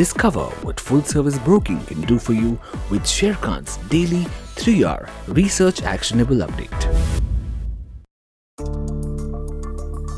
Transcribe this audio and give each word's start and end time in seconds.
Discover 0.00 0.44
what 0.64 0.80
full 0.80 1.02
service 1.02 1.38
broking 1.40 1.78
can 1.84 2.00
do 2.10 2.18
for 2.18 2.32
you 2.32 2.58
with 2.90 3.02
Sharekhan's 3.02 3.76
daily 3.88 4.22
3R 4.60 5.10
Research 5.26 5.82
Actionable 5.82 6.36
Update. 6.36 6.84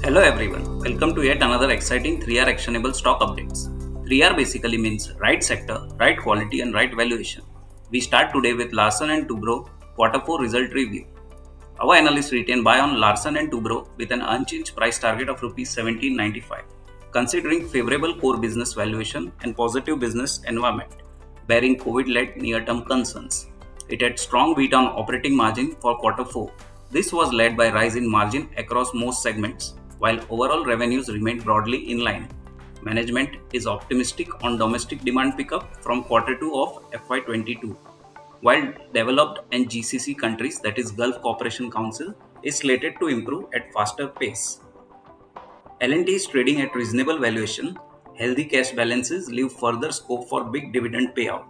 Hello 0.04 0.20
everyone, 0.20 0.78
welcome 0.78 1.16
to 1.16 1.24
yet 1.24 1.38
another 1.38 1.70
exciting 1.70 2.22
3R 2.22 2.46
actionable 2.46 2.92
stock 2.92 3.18
updates. 3.22 3.66
3R 4.06 4.36
basically 4.36 4.78
means 4.78 5.14
right 5.14 5.42
sector, 5.42 5.80
right 5.98 6.16
quality 6.16 6.60
and 6.60 6.72
right 6.72 6.94
valuation. 6.94 7.42
We 7.90 7.98
start 7.98 8.32
today 8.32 8.54
with 8.54 8.72
Larsen 8.72 9.26
& 9.26 9.26
Toubro 9.26 9.68
quarter 9.96 10.20
4 10.20 10.42
result 10.42 10.72
review. 10.74 11.06
Our 11.80 11.96
analysts 11.96 12.30
retain 12.30 12.62
buy 12.62 12.78
on 12.78 13.00
Larsen 13.00 13.34
& 13.34 13.50
Toubro 13.50 13.88
with 13.96 14.12
an 14.12 14.22
unchanged 14.22 14.76
price 14.76 15.00
target 15.00 15.28
of 15.28 15.42
rupees 15.42 15.76
1795, 15.76 16.62
considering 17.12 17.68
favorable 17.68 18.14
core 18.18 18.36
business 18.36 18.72
valuation 18.72 19.32
and 19.42 19.56
positive 19.56 19.98
business 20.00 20.40
environment, 20.48 20.90
bearing 21.46 21.78
COVID-led 21.78 22.36
near-term 22.36 22.84
concerns. 22.84 23.46
It 23.88 24.00
had 24.00 24.18
strong 24.18 24.54
beat 24.54 24.74
on 24.74 24.86
operating 24.86 25.36
margin 25.36 25.76
for 25.76 25.96
quarter 25.98 26.24
4. 26.24 26.50
This 26.90 27.12
was 27.12 27.32
led 27.32 27.56
by 27.56 27.70
rise 27.72 27.96
in 27.96 28.10
margin 28.10 28.48
across 28.56 28.94
most 28.94 29.22
segments, 29.22 29.74
while 29.98 30.20
overall 30.30 30.64
revenues 30.64 31.08
remained 31.08 31.44
broadly 31.44 31.90
in 31.90 32.00
line. 32.00 32.28
Management 32.82 33.36
is 33.52 33.66
optimistic 33.66 34.42
on 34.42 34.58
domestic 34.58 35.04
demand 35.04 35.36
pickup 35.36 35.82
from 35.82 36.04
quarter 36.04 36.36
2 36.36 36.54
of 36.54 36.90
FY22 36.92 37.76
while 38.42 38.72
developed 38.92 39.38
and 39.52 39.68
GCC 39.68 40.18
countries, 40.18 40.58
that 40.60 40.76
is 40.76 40.90
Gulf 40.90 41.22
Cooperation 41.22 41.70
Council, 41.70 42.12
is 42.42 42.56
slated 42.56 42.94
to 42.98 43.06
improve 43.06 43.44
at 43.54 43.72
faster 43.72 44.08
pace. 44.08 44.58
L&T 45.82 46.14
is 46.14 46.28
trading 46.28 46.60
at 46.60 46.76
reasonable 46.76 47.18
valuation. 47.18 47.76
Healthy 48.16 48.44
cash 48.44 48.70
balances 48.70 49.28
leave 49.28 49.50
further 49.50 49.90
scope 49.90 50.28
for 50.28 50.44
big 50.44 50.72
dividend 50.72 51.08
payout. 51.16 51.44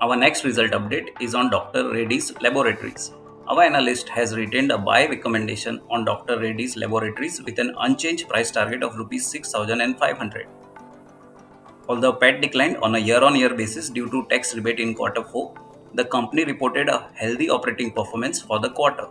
Our 0.00 0.16
next 0.16 0.42
result 0.42 0.72
update 0.72 1.10
is 1.20 1.32
on 1.36 1.48
Dr. 1.48 1.92
Reddy's 1.92 2.32
Laboratories. 2.40 3.12
Our 3.46 3.62
analyst 3.62 4.08
has 4.08 4.36
retained 4.36 4.72
a 4.72 4.78
buy 4.78 5.06
recommendation 5.06 5.80
on 5.88 6.04
Dr. 6.04 6.40
Reddy's 6.40 6.76
Laboratories 6.76 7.40
with 7.40 7.60
an 7.60 7.72
unchanged 7.78 8.28
price 8.28 8.50
target 8.50 8.82
of 8.82 8.98
Rs 8.98 9.24
6500. 9.24 10.48
Although 11.88 12.14
PAT 12.14 12.40
declined 12.40 12.78
on 12.78 12.96
a 12.96 12.98
year-on-year 12.98 13.54
basis 13.54 13.88
due 13.88 14.10
to 14.10 14.26
tax 14.30 14.52
rebate 14.56 14.80
in 14.80 14.96
quarter 14.96 15.22
4, 15.22 15.54
the 15.94 16.06
company 16.06 16.44
reported 16.44 16.88
a 16.88 17.08
healthy 17.14 17.48
operating 17.48 17.92
performance 17.92 18.42
for 18.42 18.58
the 18.58 18.70
quarter. 18.70 19.06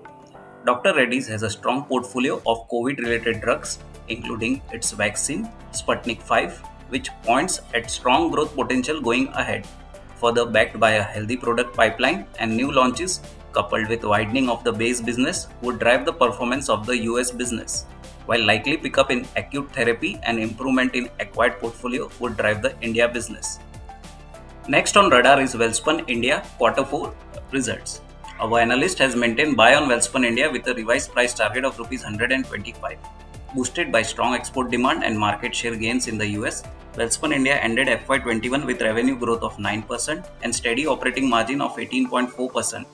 Dr. 0.65 0.93
Reddy's 0.93 1.29
has 1.29 1.43
a 1.43 1.49
strong 1.49 1.85
portfolio 1.85 2.41
of 2.45 2.67
COVID 2.67 2.99
related 2.99 3.39
drugs, 3.39 3.79
including 4.11 4.61
its 4.71 4.91
vaccine, 4.91 5.49
Sputnik 5.71 6.21
5, 6.21 6.59
which 6.89 7.09
points 7.23 7.61
at 7.73 7.89
strong 7.89 8.29
growth 8.31 8.55
potential 8.55 9.01
going 9.01 9.29
ahead. 9.29 9.67
Further 10.17 10.45
backed 10.45 10.79
by 10.79 10.91
a 10.91 11.03
healthy 11.03 11.37
product 11.37 11.75
pipeline 11.75 12.25
and 12.39 12.55
new 12.55 12.71
launches, 12.71 13.21
coupled 13.53 13.87
with 13.87 14.03
widening 14.03 14.49
of 14.49 14.63
the 14.63 14.71
base 14.71 15.01
business, 15.01 15.47
would 15.61 15.79
drive 15.79 16.05
the 16.05 16.13
performance 16.13 16.69
of 16.69 16.85
the 16.85 16.97
US 17.09 17.31
business, 17.31 17.85
while 18.25 18.45
likely 18.45 18.77
pickup 18.77 19.09
in 19.11 19.25
acute 19.35 19.71
therapy 19.71 20.19
and 20.23 20.39
improvement 20.39 20.93
in 20.95 21.09
acquired 21.19 21.59
portfolio 21.59 22.09
would 22.19 22.37
drive 22.37 22.61
the 22.61 22.75
India 22.81 23.07
business. 23.07 23.59
Next 24.67 24.95
on 24.95 25.09
radar 25.09 25.41
is 25.41 25.55
Welspun 25.55 26.07
India 26.07 26.43
quarter 26.57 26.85
4 26.85 27.13
results. 27.51 28.01
Our 28.39 28.59
analyst 28.59 28.99
has 28.99 29.15
maintained 29.15 29.57
buy 29.57 29.75
on 29.75 29.89
Welspun 29.89 30.25
India 30.25 30.51
with 30.51 30.67
a 30.67 30.73
revised 30.75 31.11
price 31.11 31.33
target 31.33 31.65
of 31.65 31.77
rupees 31.79 32.03
125. 32.03 32.97
Boosted 33.53 33.91
by 33.91 34.01
strong 34.01 34.33
export 34.33 34.71
demand 34.71 35.03
and 35.03 35.19
market 35.19 35.53
share 35.53 35.75
gains 35.75 36.07
in 36.07 36.17
the 36.17 36.27
US, 36.39 36.63
Welspun 36.93 37.33
India 37.33 37.55
ended 37.55 37.87
FY21 37.87 38.65
with 38.65 38.81
revenue 38.81 39.17
growth 39.17 39.43
of 39.43 39.57
9% 39.57 40.25
and 40.43 40.55
steady 40.55 40.87
operating 40.87 41.29
margin 41.29 41.59
of 41.61 41.75
18.4%. 41.75 42.85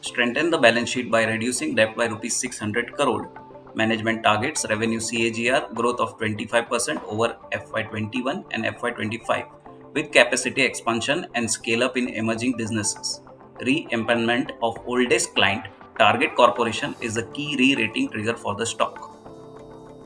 Strengthened 0.00 0.52
the 0.52 0.58
balance 0.58 0.90
sheet 0.90 1.08
by 1.08 1.24
reducing 1.24 1.76
debt 1.76 1.96
by 1.96 2.06
rupees 2.06 2.34
600 2.34 2.94
crore. 2.94 3.30
Management 3.76 4.24
targets 4.24 4.66
revenue 4.68 4.98
CAGR 4.98 5.72
growth 5.72 6.00
of 6.00 6.18
25% 6.18 7.00
over 7.04 7.36
FY21 7.52 8.44
and 8.50 8.64
FY25 8.64 9.46
with 9.94 10.10
capacity 10.10 10.62
expansion 10.62 11.26
and 11.36 11.48
scale 11.48 11.84
up 11.84 11.96
in 11.96 12.08
emerging 12.08 12.56
businesses. 12.56 13.20
Re-empanelment 13.60 14.50
of 14.64 14.78
oldest 14.84 15.32
client, 15.36 15.66
Target 15.96 16.34
Corporation, 16.34 16.96
is 17.00 17.16
a 17.16 17.26
key 17.26 17.54
re-rating 17.56 18.08
trigger 18.10 18.34
for 18.34 18.56
the 18.56 18.66
stock. 18.66 19.11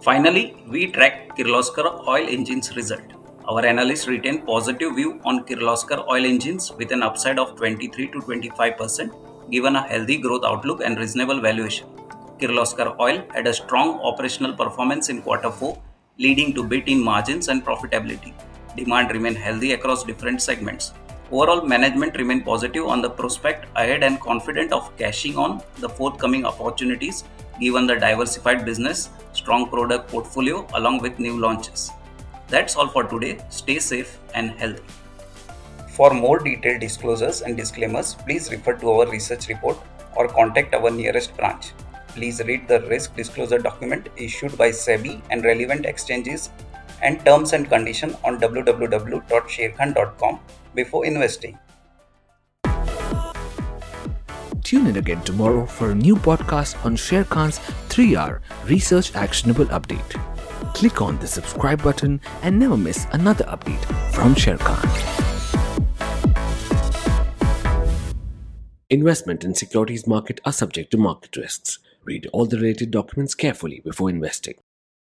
Finally, 0.06 0.54
we 0.72 0.86
track 0.86 1.36
Kirloskar 1.36 2.06
Oil 2.06 2.28
Engines 2.28 2.76
result. 2.76 3.06
Our 3.48 3.66
analysts 3.66 4.06
retain 4.06 4.42
positive 4.42 4.94
view 4.94 5.20
on 5.24 5.40
Kirloskar 5.44 6.06
Oil 6.08 6.24
Engines 6.24 6.70
with 6.70 6.92
an 6.92 7.02
upside 7.02 7.40
of 7.40 7.56
23 7.56 8.06
to 8.12 8.20
25% 8.20 9.50
given 9.50 9.74
a 9.74 9.82
healthy 9.88 10.18
growth 10.18 10.44
outlook 10.44 10.80
and 10.84 10.96
reasonable 10.96 11.40
valuation. 11.40 11.88
Kirloskar 12.38 12.94
Oil 13.00 13.24
had 13.34 13.48
a 13.48 13.52
strong 13.52 13.98
operational 14.10 14.52
performance 14.52 15.08
in 15.08 15.22
quarter 15.22 15.50
4 15.50 15.76
leading 16.18 16.54
to 16.54 16.62
beat 16.62 16.86
in 16.86 17.02
margins 17.02 17.48
and 17.48 17.64
profitability 17.64 18.32
demand 18.76 19.10
remained 19.10 19.38
healthy 19.38 19.72
across 19.72 20.04
different 20.04 20.40
segments. 20.40 20.92
Overall, 21.32 21.62
management 21.62 22.16
remained 22.16 22.44
positive 22.44 22.86
on 22.86 23.02
the 23.02 23.10
prospect 23.10 23.66
ahead 23.74 24.04
and 24.04 24.20
confident 24.20 24.72
of 24.72 24.96
cashing 24.96 25.36
on 25.36 25.60
the 25.78 25.88
forthcoming 25.88 26.46
opportunities 26.46 27.24
given 27.60 27.86
the 27.86 27.96
diversified 27.96 28.64
business, 28.64 29.10
strong 29.32 29.68
product 29.68 30.10
portfolio 30.10 30.66
along 30.74 31.00
with 31.00 31.18
new 31.18 31.38
launches. 31.38 31.90
That's 32.48 32.76
all 32.76 32.88
for 32.88 33.04
today. 33.04 33.38
Stay 33.50 33.78
safe 33.78 34.18
and 34.34 34.50
healthy. 34.50 34.82
For 35.96 36.12
more 36.12 36.38
detailed 36.38 36.80
disclosures 36.80 37.42
and 37.42 37.56
disclaimers, 37.56 38.14
please 38.14 38.50
refer 38.50 38.74
to 38.74 38.90
our 38.90 39.08
research 39.08 39.48
report 39.48 39.78
or 40.14 40.28
contact 40.28 40.74
our 40.74 40.90
nearest 40.90 41.36
branch. 41.36 41.72
Please 42.08 42.42
read 42.44 42.68
the 42.68 42.80
risk 42.82 43.16
disclosure 43.16 43.58
document 43.58 44.08
issued 44.16 44.56
by 44.56 44.70
SEBI 44.70 45.20
and 45.30 45.44
relevant 45.44 45.86
exchanges 45.86 46.50
and 47.02 47.24
terms 47.24 47.52
and 47.52 47.68
condition 47.68 48.16
on 48.24 48.40
www.sharekhan.com 48.40 50.40
before 50.74 51.06
investing. 51.06 51.58
Tune 54.66 54.88
in 54.88 54.96
again 54.96 55.22
tomorrow 55.22 55.64
for 55.64 55.92
a 55.92 55.94
new 55.94 56.16
podcast 56.16 56.84
on 56.84 56.96
Sharekhan's 56.96 57.60
3R 57.88 58.40
Research 58.64 59.14
Actionable 59.14 59.66
Update. 59.66 60.20
Click 60.74 61.00
on 61.00 61.16
the 61.20 61.26
subscribe 61.28 61.80
button 61.84 62.20
and 62.42 62.58
never 62.58 62.76
miss 62.76 63.06
another 63.12 63.44
update 63.44 63.84
from 64.12 64.34
Sharekhan. 64.34 64.82
Investment 68.90 69.44
in 69.44 69.54
securities 69.54 70.08
market 70.08 70.40
are 70.44 70.52
subject 70.52 70.90
to 70.90 70.96
market 70.96 71.36
risks. 71.36 71.78
Read 72.02 72.26
all 72.32 72.46
the 72.46 72.56
related 72.56 72.90
documents 72.90 73.36
carefully 73.36 73.78
before 73.84 74.10
investing. 74.10 74.54